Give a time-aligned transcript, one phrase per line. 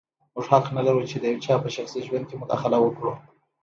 [0.33, 3.13] موږ حق نه لرو چې د یو چا په شخصي ژوند کې مداخله وکړو.